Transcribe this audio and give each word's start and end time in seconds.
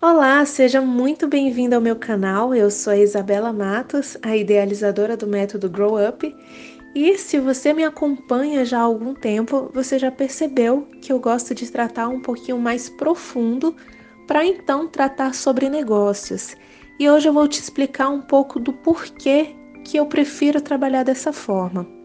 Olá, 0.00 0.44
seja 0.46 0.80
muito 0.80 1.26
bem-vindo 1.26 1.74
ao 1.74 1.80
meu 1.80 1.96
canal. 1.96 2.54
Eu 2.54 2.70
sou 2.70 2.92
a 2.92 2.96
Isabela 2.96 3.52
Matos, 3.52 4.16
a 4.22 4.36
idealizadora 4.36 5.16
do 5.16 5.26
método 5.26 5.68
Grow 5.68 5.96
Up. 6.08 6.36
E 6.94 7.18
se 7.18 7.40
você 7.40 7.72
me 7.72 7.82
acompanha 7.82 8.64
já 8.64 8.78
há 8.78 8.82
algum 8.82 9.12
tempo, 9.12 9.68
você 9.74 9.98
já 9.98 10.08
percebeu 10.08 10.86
que 11.02 11.12
eu 11.12 11.18
gosto 11.18 11.52
de 11.52 11.68
tratar 11.68 12.06
um 12.06 12.22
pouquinho 12.22 12.60
mais 12.60 12.88
profundo 12.88 13.74
para 14.24 14.46
então 14.46 14.86
tratar 14.86 15.34
sobre 15.34 15.68
negócios. 15.68 16.54
E 16.96 17.10
hoje 17.10 17.28
eu 17.28 17.32
vou 17.32 17.48
te 17.48 17.60
explicar 17.60 18.08
um 18.08 18.20
pouco 18.20 18.60
do 18.60 18.72
porquê 18.72 19.56
que 19.84 19.96
eu 19.96 20.06
prefiro 20.06 20.60
trabalhar 20.60 21.02
dessa 21.02 21.32
forma. 21.32 21.97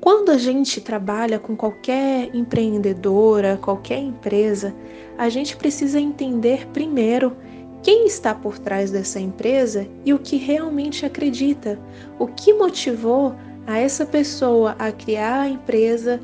Quando 0.00 0.30
a 0.30 0.38
gente 0.38 0.80
trabalha 0.80 1.38
com 1.38 1.56
qualquer 1.56 2.34
empreendedora, 2.34 3.58
qualquer 3.60 3.98
empresa, 3.98 4.74
a 5.16 5.28
gente 5.28 5.56
precisa 5.56 6.00
entender 6.00 6.66
primeiro 6.68 7.36
quem 7.82 8.06
está 8.06 8.34
por 8.34 8.58
trás 8.58 8.90
dessa 8.90 9.18
empresa 9.18 9.86
e 10.04 10.14
o 10.14 10.18
que 10.18 10.36
realmente 10.36 11.04
acredita, 11.04 11.78
o 12.18 12.26
que 12.26 12.52
motivou 12.54 13.34
a 13.66 13.78
essa 13.78 14.06
pessoa 14.06 14.76
a 14.78 14.90
criar 14.92 15.42
a 15.42 15.48
empresa 15.48 16.20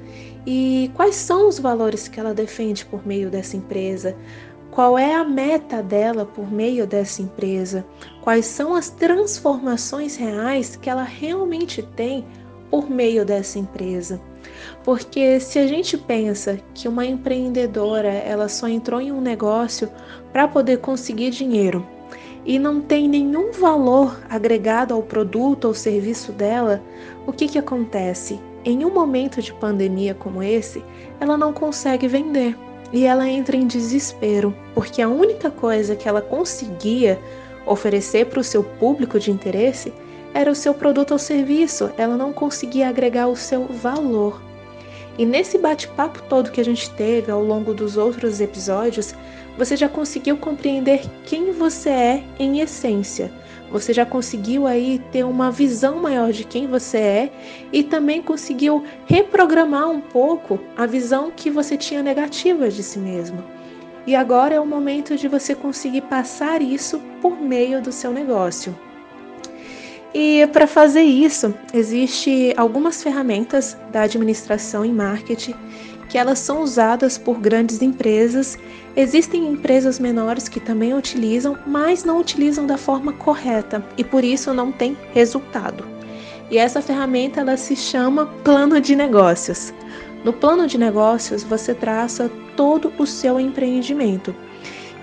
e 0.47 0.91
quais 0.95 1.17
são 1.17 1.49
os 1.49 1.59
valores 1.59 2.09
que 2.09 2.19
ela 2.19 2.33
defende 2.33 2.85
por 2.85 3.07
meio 3.07 3.31
dessa 3.31 3.57
empresa, 3.57 4.17
qual 4.71 4.97
é 4.99 5.15
a 5.15 5.25
meta 5.25 5.83
dela 5.83 6.25
por 6.25 6.51
meio 6.51 6.87
dessa 6.87 7.21
empresa, 7.21 7.85
quais 8.23 8.47
são 8.47 8.75
as 8.75 8.91
transformações 8.91 10.17
reais 10.17 10.77
que 10.77 10.89
ela 10.89 11.03
realmente 11.03 11.83
tem 11.83 12.25
por 12.71 12.91
meio 12.91 13.25
dessa 13.25 13.59
empresa. 13.59 14.21
Porque 14.85 15.41
se 15.41 15.59
a 15.59 15.67
gente 15.67 15.97
pensa 15.97 16.59
que 16.75 16.89
uma 16.89 17.05
empreendedora 17.05 18.09
ela 18.09 18.49
só 18.49 18.69
entrou 18.69 19.01
em 19.01 19.13
um 19.13 19.21
negócio 19.21 19.89
para 20.33 20.49
poder 20.49 20.79
conseguir 20.79 21.31
dinheiro 21.31 21.87
e 22.45 22.59
não 22.59 22.81
tem 22.81 23.09
nenhum 23.09 23.53
valor 23.53 24.19
agregado 24.31 24.95
ao 24.95 25.03
produto 25.03 25.67
ou 25.67 25.75
serviço 25.75 26.33
dela, 26.33 26.83
o 27.27 27.33
que, 27.33 27.47
que 27.47 27.59
acontece? 27.59 28.41
Em 28.65 28.85
um 28.85 28.93
momento 28.93 29.43
de 29.43 29.53
pandemia 29.53 30.15
como 30.15 30.43
esse, 30.43 30.83
ela 31.21 31.37
não 31.37 31.53
consegue 31.53 32.09
vender 32.09 32.57
e 32.93 33.05
ela 33.05 33.29
entra 33.29 33.57
em 33.57 33.67
desespero, 33.67 34.55
porque 34.75 35.03
a 35.03 35.09
única 35.09 35.51
coisa 35.51 35.95
que 35.95 36.09
ela 36.09 36.23
conseguia 36.23 37.19
oferecer 37.67 38.27
para 38.27 38.41
o 38.41 38.45
seu 38.45 38.65
público 38.65 39.21
de 39.21 39.31
interesse 39.31 39.93
era 40.39 40.53
o 40.53 40.55
seu 40.55 40.73
produto 40.73 41.11
ou 41.11 41.19
serviço, 41.19 41.91
ela 41.99 42.17
não 42.17 42.33
conseguia 42.33 42.89
agregar 42.89 43.27
o 43.27 43.35
seu 43.35 43.65
valor. 43.65 44.41
E 45.19 45.27
nesse 45.27 45.59
bate-papo 45.59 46.23
todo 46.29 46.53
que 46.53 46.61
a 46.61 46.65
gente 46.65 46.89
teve 46.91 47.29
ao 47.29 47.43
longo 47.43 47.75
dos 47.75 47.97
outros 47.97 48.41
episódios, 48.41 49.17
você 49.57 49.77
já 49.77 49.89
conseguiu 49.89 50.37
compreender 50.37 51.01
quem 51.25 51.51
você 51.51 51.91
é 51.91 52.25
em 52.39 52.61
essência. 52.61 53.33
Você 53.73 53.93
já 53.93 54.07
conseguiu 54.07 54.65
aí 54.69 55.03
ter 55.11 55.25
uma 55.25 55.51
visão 55.51 55.97
maior 55.97 56.31
de 56.31 56.45
quem 56.45 56.69
você 56.69 56.99
é 56.99 57.33
e 57.73 57.83
também 57.83 58.23
conseguiu 58.23 58.85
reprogramar 59.07 59.91
um 59.91 60.01
pouco 60.01 60.61
a 60.77 60.87
visão 60.87 61.33
que 61.35 61.51
você 61.51 61.77
tinha 61.77 62.01
negativa 62.01 62.69
de 62.69 62.85
si 62.85 63.01
mesmo. 63.01 63.43
E 64.07 64.15
agora 64.15 64.55
é 64.55 64.61
o 64.61 64.65
momento 64.65 65.17
de 65.17 65.27
você 65.27 65.53
conseguir 65.53 66.03
passar 66.03 66.63
isso 66.63 67.01
por 67.21 67.41
meio 67.41 67.83
do 67.83 67.91
seu 67.91 68.13
negócio. 68.13 68.73
E 70.15 70.47
para 70.53 70.67
fazer 70.67 71.03
isso, 71.03 71.55
existe 71.73 72.55
algumas 72.57 73.03
ferramentas 73.03 73.77
da 73.93 74.03
administração 74.03 74.85
e 74.85 74.93
marketing 74.93 75.55
que 76.09 76.17
elas 76.17 76.39
são 76.39 76.63
usadas 76.63 77.19
por 77.19 77.39
grandes 77.39 77.83
empresas. 77.83 78.59
Existem 78.97 79.47
empresas 79.47 79.99
menores 79.99 80.49
que 80.49 80.59
também 80.59 80.95
utilizam, 80.95 81.59
mas 81.67 82.05
não 82.05 82.19
utilizam 82.19 82.67
da 82.67 82.79
forma 82.79 83.13
correta 83.13 83.85
e 83.97 84.03
por 84.03 84.25
isso 84.25 84.55
não 84.55 84.73
tem 84.73 84.97
resultado. 85.13 85.85
E 86.51 86.57
essa 86.57 86.81
ferramenta 86.81 87.41
ela 87.41 87.57
se 87.57 87.77
chama 87.77 88.27
plano 88.43 88.81
de 88.81 88.97
negócios. 88.97 89.73
No 90.25 90.33
plano 90.33 90.67
de 90.67 90.79
negócios, 90.79 91.45
você 91.45 91.75
traça 91.75 92.31
todo 92.57 92.93
o 92.99 93.07
seu 93.07 93.39
empreendimento. 93.39 94.35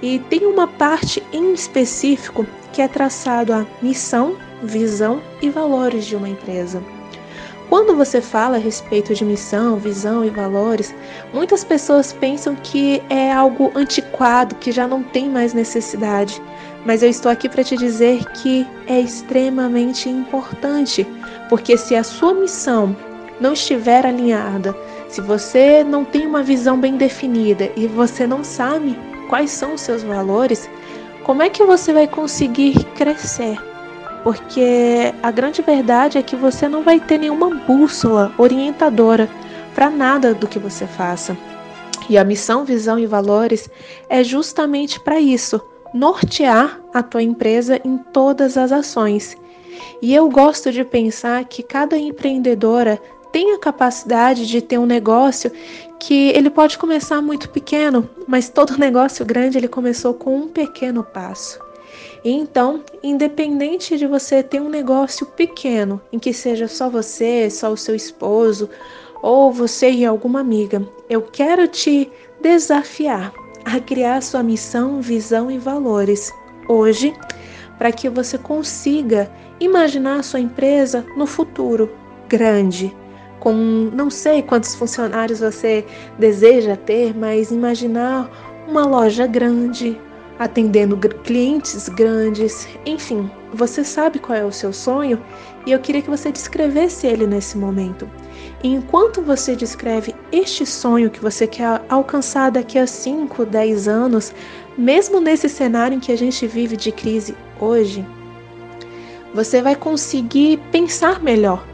E 0.02 0.20
tem 0.30 0.46
uma 0.46 0.68
parte 0.68 1.24
em 1.32 1.54
específico 1.54 2.46
que 2.74 2.82
é 2.82 2.88
traçado 2.88 3.54
a 3.54 3.66
missão, 3.82 4.36
visão 4.66 5.22
e 5.42 5.50
valores 5.50 6.06
de 6.06 6.16
uma 6.16 6.30
empresa. 6.30 6.82
Quando 7.70 7.96
você 7.96 8.22
fala 8.22 8.58
a 8.58 8.60
respeito 8.60 9.14
de 9.16 9.26
missão, 9.26 9.78
visão 9.78 10.24
e 10.24 10.30
valores, 10.30 10.94
muitas 11.34 11.64
pessoas 11.64 12.14
pensam 12.14 12.56
que 12.56 13.02
é 13.10 13.32
algo 13.34 13.72
antiquado, 13.76 14.56
que 14.56 14.72
já 14.72 14.88
não 14.88 15.02
tem 15.02 15.28
mais 15.28 15.54
necessidade. 15.54 16.40
Mas 16.86 17.02
eu 17.02 17.10
estou 17.10 17.32
aqui 17.32 17.50
para 17.50 17.64
te 17.64 17.76
dizer 17.76 18.24
que 18.34 18.68
é 18.86 19.00
extremamente 19.00 20.08
importante, 20.08 21.08
porque 21.50 21.76
se 21.76 21.96
a 21.96 22.04
sua 22.04 22.36
missão 22.36 22.96
não 23.42 23.54
estiver 23.54 24.06
alinhada, 24.06 24.76
se 25.10 25.20
você 25.20 25.84
não 25.84 26.06
tem 26.06 26.28
uma 26.28 26.44
visão 26.44 26.80
bem 26.80 26.98
definida 26.98 27.72
e 27.76 27.88
você 27.88 28.28
não 28.28 28.44
sabe 28.44 28.96
quais 29.28 29.50
são 29.50 29.74
os 29.74 29.82
seus 29.82 30.04
valores, 30.04 30.70
como 31.24 31.42
é 31.42 31.50
que 31.50 31.64
você 31.64 31.92
vai 31.92 32.08
conseguir 32.08 32.84
crescer? 32.94 33.58
Porque 34.26 35.14
a 35.22 35.30
grande 35.30 35.62
verdade 35.62 36.18
é 36.18 36.24
que 36.24 36.36
você 36.36 36.68
não 36.68 36.82
vai 36.82 37.00
ter 37.00 37.20
nenhuma 37.20 37.52
bússola 37.54 38.34
orientadora 38.40 39.30
para 39.76 39.88
nada 39.88 40.34
do 40.34 40.48
que 40.48 40.58
você 40.58 40.88
faça. 40.88 41.38
E 42.10 42.18
a 42.18 42.24
missão, 42.24 42.66
visão 42.66 42.98
e 42.98 43.06
valores 43.06 43.70
é 44.10 44.24
justamente 44.24 45.00
para 45.00 45.20
isso, 45.20 45.62
nortear 45.94 46.82
a 46.92 47.04
tua 47.04 47.22
empresa 47.22 47.80
em 47.86 48.00
todas 48.00 48.58
as 48.58 48.72
ações. 48.72 49.38
E 50.02 50.16
eu 50.16 50.28
gosto 50.28 50.72
de 50.72 50.84
pensar 50.84 51.46
que 51.46 51.62
cada 51.62 51.96
empreendedora 51.96 53.00
tem 53.32 53.54
a 53.54 53.60
capacidade 53.60 54.48
de 54.48 54.60
ter 54.60 54.80
um 54.80 54.88
negócio 54.88 55.52
que 56.00 56.30
ele 56.30 56.50
pode 56.50 56.80
começar 56.80 57.22
muito 57.22 57.48
pequeno, 57.52 58.10
mas 58.28 58.50
todo 58.50 58.76
negócio 58.80 59.24
grande 59.24 59.60
ele 59.60 59.68
começou 59.68 60.16
com 60.16 60.36
um 60.36 60.48
pequeno 60.48 61.04
passo. 61.04 61.65
Então, 62.28 62.84
independente 63.04 64.00
de 64.00 64.08
você 64.08 64.42
ter 64.42 64.60
um 64.60 64.68
negócio 64.68 65.28
pequeno, 65.28 66.02
em 66.12 66.18
que 66.18 66.34
seja 66.34 66.68
só 66.68 66.90
você, 66.90 67.52
só 67.52 67.72
o 67.72 67.78
seu 67.78 67.94
esposo, 67.94 68.68
ou 69.22 69.52
você 69.52 69.92
e 69.92 70.04
alguma 70.04 70.40
amiga, 70.40 70.82
eu 71.08 71.22
quero 71.22 71.68
te 71.68 72.12
desafiar 72.42 73.32
a 73.64 73.80
criar 73.80 74.24
sua 74.24 74.42
missão, 74.42 75.02
visão 75.02 75.52
e 75.52 75.60
valores 75.60 76.34
hoje, 76.68 77.14
para 77.78 77.92
que 77.92 78.10
você 78.10 78.40
consiga 78.40 79.32
imaginar 79.60 80.24
sua 80.24 80.40
empresa 80.40 81.06
no 81.16 81.28
futuro 81.28 81.92
grande, 82.28 82.96
com 83.40 83.54
não 83.54 84.10
sei 84.10 84.42
quantos 84.42 84.74
funcionários 84.74 85.42
você 85.42 85.86
deseja 86.18 86.76
ter, 86.76 87.16
mas 87.16 87.52
imaginar 87.52 88.28
uma 88.68 88.84
loja 88.84 89.28
grande, 89.28 90.00
atendendo 90.38 90.98
clientes 90.98 91.88
grandes, 91.90 92.68
enfim, 92.86 93.30
você 93.54 93.84
sabe 93.84 94.20
qual 94.20 94.38
é 94.38 94.44
o 94.44 94.52
seu 94.52 94.74
sonho 94.74 95.22
e 95.66 95.72
eu 95.72 95.80
queria 95.80 96.02
que 96.02 96.10
você 96.10 96.32
descrevesse 96.32 97.08
ele 97.08 97.26
nesse 97.26 97.58
momento. 97.58 98.10
E 98.64 98.68
enquanto 98.68 99.22
você 99.22 99.56
descreve 99.56 100.14
este 100.32 100.66
sonho 100.66 101.10
que 101.10 101.22
você 101.22 101.48
quer 101.48 101.82
alcançar 101.90 102.52
daqui 102.52 102.78
a 102.78 102.86
5, 102.86 103.46
10 103.46 103.88
anos, 103.88 104.34
mesmo 104.78 105.22
nesse 105.22 105.48
cenário 105.48 105.96
em 105.96 106.00
que 106.00 106.12
a 106.12 106.18
gente 106.18 106.46
vive 106.48 106.76
de 106.76 106.92
crise 106.92 107.36
hoje, 107.60 108.06
você 109.34 109.62
vai 109.62 109.76
conseguir 109.76 110.58
pensar 110.72 111.22
melhor. 111.22 111.66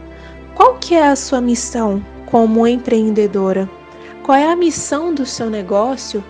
Qual 0.55 0.75
que 0.75 0.95
é 0.95 1.07
a 1.07 1.15
sua 1.15 1.41
missão 1.41 2.03
como 2.25 2.67
empreendedora? 2.67 3.69
Qual 4.23 4.37
é 4.37 4.51
a 4.51 4.55
missão 4.55 5.13
do 5.13 5.25
seu 5.25 5.49
negócio 5.49 6.23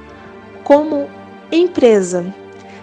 como 0.64 1.10
Empresa. 1.52 2.34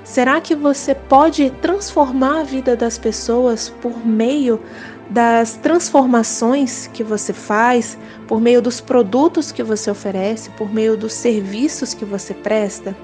Será 0.04 0.40
que 0.40 0.54
você 0.54 0.94
pode 0.94 1.50
transformar 1.62 2.40
a 2.40 2.42
vida 2.42 2.76
das 2.76 2.98
pessoas 2.98 3.70
por 3.80 4.06
meio 4.06 4.60
das 5.08 5.54
transformações 5.56 6.86
que 6.92 7.02
você 7.02 7.32
faz, 7.32 7.96
por 8.26 8.40
meio 8.40 8.60
dos 8.60 8.80
produtos 8.80 9.50
que 9.50 9.62
você 9.62 9.90
oferece, 9.90 10.50
por 10.50 10.72
meio 10.72 10.96
dos 10.96 11.14
serviços 11.14 11.94
que 11.94 12.04
você 12.04 12.34
presta? 12.34 12.94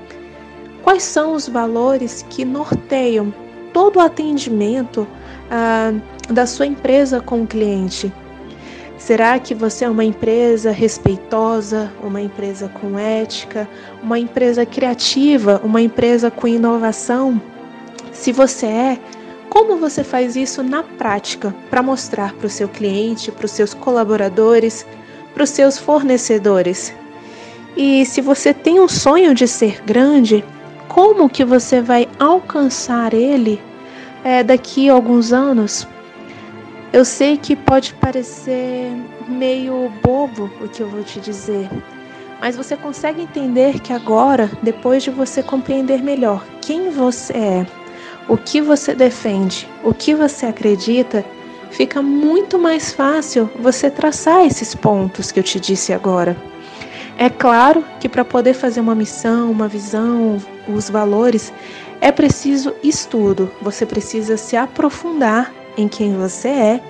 Quais 0.82 1.02
são 1.02 1.32
os 1.32 1.48
valores 1.48 2.24
que 2.28 2.44
norteiam 2.44 3.32
todo 3.72 3.96
o 3.96 4.00
atendimento 4.00 5.06
ah, 5.50 5.92
da 6.28 6.46
sua 6.46 6.66
empresa 6.66 7.22
com 7.22 7.42
o 7.42 7.46
cliente? 7.46 8.12
Será 9.04 9.38
que 9.38 9.54
você 9.54 9.84
é 9.84 9.90
uma 9.90 10.02
empresa 10.02 10.70
respeitosa, 10.70 11.92
uma 12.02 12.22
empresa 12.22 12.70
com 12.70 12.98
ética, 12.98 13.68
uma 14.02 14.18
empresa 14.18 14.64
criativa, 14.64 15.60
uma 15.62 15.82
empresa 15.82 16.30
com 16.30 16.48
inovação? 16.48 17.38
Se 18.12 18.32
você 18.32 18.64
é, 18.64 18.98
como 19.50 19.76
você 19.76 20.02
faz 20.02 20.36
isso 20.36 20.62
na 20.62 20.82
prática 20.82 21.54
para 21.68 21.82
mostrar 21.82 22.32
para 22.32 22.46
o 22.46 22.50
seu 22.50 22.66
cliente, 22.66 23.30
para 23.30 23.44
os 23.44 23.50
seus 23.50 23.74
colaboradores, 23.74 24.86
para 25.34 25.44
os 25.44 25.50
seus 25.50 25.76
fornecedores? 25.76 26.94
E 27.76 28.06
se 28.06 28.22
você 28.22 28.54
tem 28.54 28.80
um 28.80 28.88
sonho 28.88 29.34
de 29.34 29.46
ser 29.46 29.82
grande, 29.84 30.42
como 30.88 31.28
que 31.28 31.44
você 31.44 31.82
vai 31.82 32.08
alcançar 32.18 33.12
ele 33.12 33.60
é, 34.24 34.42
daqui 34.42 34.88
a 34.88 34.94
alguns 34.94 35.30
anos, 35.30 35.86
eu 36.94 37.04
sei 37.04 37.36
que 37.36 37.56
pode 37.56 37.92
parecer 37.94 38.88
meio 39.26 39.90
bobo 40.00 40.48
o 40.60 40.68
que 40.68 40.80
eu 40.80 40.88
vou 40.88 41.02
te 41.02 41.18
dizer, 41.18 41.68
mas 42.40 42.54
você 42.54 42.76
consegue 42.76 43.20
entender 43.20 43.80
que 43.80 43.92
agora, 43.92 44.48
depois 44.62 45.02
de 45.02 45.10
você 45.10 45.42
compreender 45.42 46.00
melhor 46.00 46.46
quem 46.62 46.90
você 46.90 47.32
é, 47.32 47.66
o 48.28 48.36
que 48.36 48.60
você 48.60 48.94
defende, 48.94 49.68
o 49.82 49.92
que 49.92 50.14
você 50.14 50.46
acredita, 50.46 51.24
fica 51.72 52.00
muito 52.00 52.60
mais 52.60 52.92
fácil 52.92 53.50
você 53.58 53.90
traçar 53.90 54.46
esses 54.46 54.72
pontos 54.72 55.32
que 55.32 55.40
eu 55.40 55.44
te 55.44 55.58
disse 55.58 55.92
agora. 55.92 56.36
É 57.18 57.28
claro 57.28 57.84
que 57.98 58.08
para 58.08 58.24
poder 58.24 58.54
fazer 58.54 58.78
uma 58.78 58.94
missão, 58.94 59.50
uma 59.50 59.66
visão, 59.66 60.40
os 60.68 60.88
valores, 60.88 61.52
é 62.00 62.12
preciso 62.12 62.72
estudo. 62.84 63.50
Você 63.60 63.84
precisa 63.84 64.36
se 64.36 64.56
aprofundar 64.56 65.52
em 65.76 65.88
quem 65.88 66.16
você 66.16 66.48
é 66.48 66.80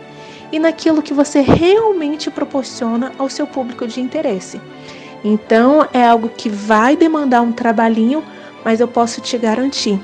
e 0.52 0.58
naquilo 0.58 1.02
que 1.02 1.14
você 1.14 1.40
realmente 1.40 2.30
proporciona 2.30 3.12
ao 3.18 3.28
seu 3.28 3.46
público 3.46 3.86
de 3.86 4.00
interesse. 4.00 4.60
Então, 5.24 5.88
é 5.92 6.06
algo 6.06 6.28
que 6.28 6.48
vai 6.48 6.96
demandar 6.96 7.40
um 7.40 7.52
trabalhinho, 7.52 8.22
mas 8.64 8.80
eu 8.80 8.88
posso 8.88 9.20
te 9.20 9.38
garantir, 9.38 9.98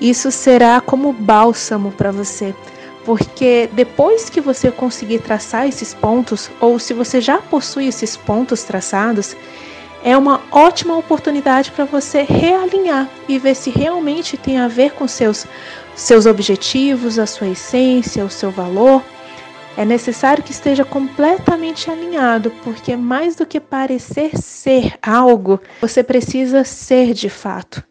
isso 0.00 0.30
será 0.30 0.80
como 0.80 1.12
bálsamo 1.12 1.92
para 1.92 2.10
você 2.10 2.54
porque 3.04 3.68
depois 3.72 4.30
que 4.30 4.40
você 4.40 4.70
conseguir 4.70 5.20
traçar 5.20 5.68
esses 5.68 5.92
pontos, 5.92 6.50
ou 6.60 6.78
se 6.78 6.94
você 6.94 7.20
já 7.20 7.38
possui 7.38 7.86
esses 7.86 8.16
pontos 8.16 8.62
traçados, 8.62 9.36
é 10.04 10.14
uma 10.16 10.42
ótima 10.52 10.94
oportunidade 10.96 11.70
para 11.70 11.86
você 11.86 12.22
realinhar 12.22 13.08
e 13.26 13.38
ver 13.38 13.56
se 13.56 13.70
realmente 13.70 14.36
tem 14.36 14.58
a 14.58 14.68
ver 14.68 14.92
com 14.92 15.08
seus 15.08 15.46
seus 15.96 16.26
objetivos, 16.26 17.18
a 17.18 17.26
sua 17.26 17.48
essência, 17.48 18.24
o 18.24 18.30
seu 18.30 18.50
valor. 18.50 19.02
É 19.76 19.84
necessário 19.84 20.42
que 20.42 20.52
esteja 20.52 20.84
completamente 20.84 21.90
alinhado, 21.90 22.52
porque 22.62 22.96
mais 22.96 23.34
do 23.34 23.46
que 23.46 23.58
parecer 23.58 24.36
ser 24.36 24.94
algo, 25.00 25.60
você 25.80 26.02
precisa 26.02 26.64
ser 26.64 27.14
de 27.14 27.30
fato. 27.30 27.82